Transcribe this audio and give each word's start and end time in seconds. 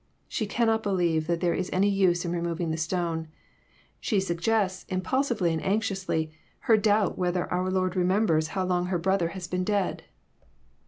She 0.27 0.47
cannot 0.47 0.81
believe 0.81 1.27
that 1.27 1.41
there 1.41 1.53
is 1.53 1.69
any 1.71 1.87
use 1.87 2.25
in 2.25 2.31
removing 2.31 2.71
the 2.71 2.75
stone. 2.77 3.27
She 3.99 4.19
suggests, 4.19 4.83
impulsively 4.89 5.53
and 5.53 5.63
anxiously, 5.63 6.31
her 6.61 6.75
doubt 6.75 7.19
whether 7.19 7.45
our 7.53 7.69
Lord 7.69 7.95
remembers 7.95 8.47
how 8.57 8.65
long 8.65 8.87
her 8.87 8.97
brother 8.97 9.27
has 9.27 9.47
been 9.47 9.63
dead. 9.63 10.05